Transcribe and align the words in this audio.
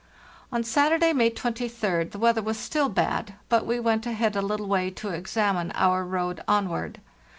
On 0.51 0.63
Saturday, 0.63 1.13
May 1.13 1.29
23d, 1.29 2.09
the 2.09 2.17
weather 2.17 2.41
was 2.41 2.57
still 2.57 2.89
bad, 2.89 3.35
but 3.49 3.67
we 3.67 3.79
went 3.79 4.07
ahead 4.07 4.35
a 4.35 4.41
little 4.41 4.65
way 4.67 4.89
to 4.89 5.09
examine 5.09 5.71
our 5.75 6.03
road 6.03 6.41
onward. 6.47 6.99